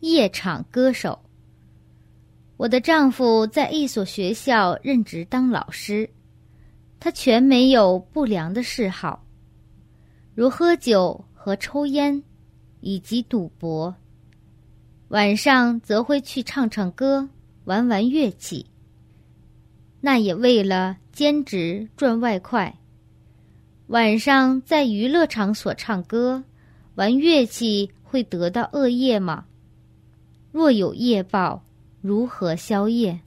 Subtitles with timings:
[0.00, 1.18] 夜场歌手。
[2.56, 6.10] 我的丈夫在一所学校任职当老师，
[6.98, 9.24] 他全没有不良的嗜好，
[10.34, 12.22] 如喝酒和抽烟，
[12.80, 13.94] 以及赌博。
[15.08, 17.28] 晚上则会去唱唱歌，
[17.64, 18.66] 玩玩乐器。
[20.00, 22.76] 那也为了兼职赚外快。
[23.86, 26.44] 晚上在娱乐场所唱歌、
[26.96, 29.46] 玩乐器，会得到恶业吗？
[30.50, 31.62] 若有业报，
[32.00, 33.20] 如何消业？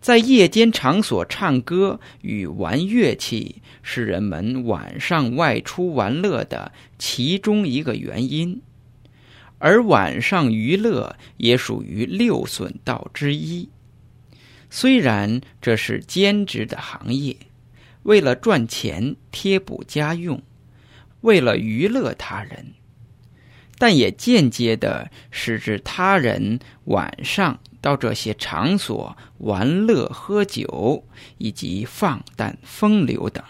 [0.00, 8.62] 在夜间场所唱歌与玩乐器，是人们晚上外出玩乐的其中一个原因。
[9.58, 13.68] 而晚上娱乐也属于六损道之一。
[14.70, 17.36] 虽然这是兼职的行业，
[18.04, 20.40] 为了赚钱贴补家用，
[21.22, 22.74] 为了娱乐他人，
[23.78, 31.04] 但也间接的使之他人晚上到这些场所玩乐、喝酒
[31.38, 33.44] 以及放诞风流等。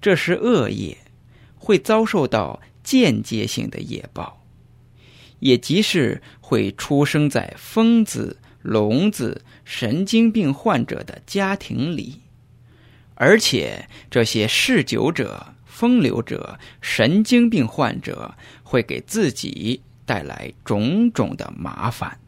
[0.00, 0.98] 这是恶业，
[1.56, 4.42] 会遭受到间接性的业报。
[5.40, 12.20] 也即是会出生在疯子、聋子、神经病患者的家庭里，
[13.14, 22.18] 而且这些嗜酒者、风流者、神经病患者会给自己带来种种的麻烦。